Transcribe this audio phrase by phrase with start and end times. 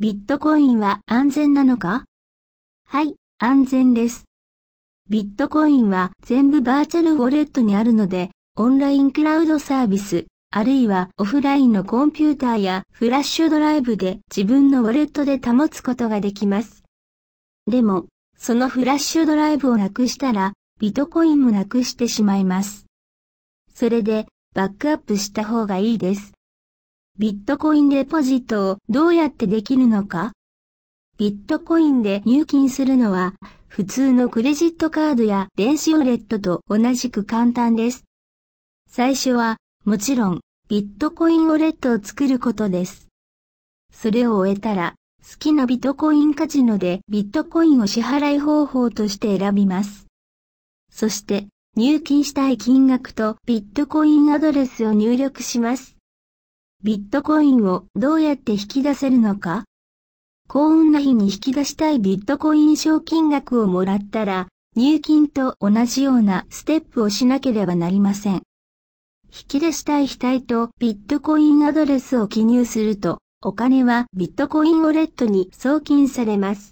[0.00, 2.04] ビットコインは安全なのか？
[2.86, 4.26] はい、安全です。
[5.10, 16.84] ビットコインは全部バーチャルウォレットにあるので、オンラインクラウドサービス、あるいはオフラインのコンピューターやフラッシュドライブで自分のウォレットで保つことができます。
[17.66, 18.06] でも、
[18.36, 22.86] そのフラッシュドライブをなくしたら、ビットコインもなくしてしまいます。
[23.74, 26.34] それで、バックアップした方がいいです。
[27.20, 30.30] ビットコインデポジットをどうやってできるのか？
[31.18, 33.34] ビットコインで入金するのは
[33.66, 38.04] 普通のクレジットカードや電子ウォレットと同じく簡単です。
[38.88, 43.08] 最初はもちろんビットコインウォレットを作ることです。
[43.92, 44.94] それを終えたら
[45.28, 50.06] 好きなビットコインカジノでビットコインを支払い方法として選びます。
[50.92, 55.96] そして入金したい金額とビットコインアドレスを入力します。
[56.84, 59.64] ビットコインをどうやって引き出せるのか？
[60.48, 68.34] 幸運な日に引き出したいビットコイン賞金額をもらったら、入金と同じようなステップをしなければなりません。
[68.34, 68.42] 引
[69.48, 76.66] き出したい額とビットコインアドレスを記入すると、お金はビットコインウォレットに送金されます。